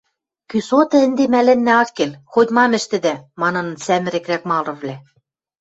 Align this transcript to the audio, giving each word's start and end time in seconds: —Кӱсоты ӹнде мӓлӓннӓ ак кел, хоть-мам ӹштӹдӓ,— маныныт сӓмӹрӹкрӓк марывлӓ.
—Кӱсоты 0.49 0.97
ӹнде 1.05 1.23
мӓлӓннӓ 1.33 1.73
ак 1.81 1.89
кел, 1.97 2.11
хоть-мам 2.33 2.71
ӹштӹдӓ,— 2.79 3.13
маныныт 3.41 3.79
сӓмӹрӹкрӓк 3.85 4.43
марывлӓ. 4.49 4.95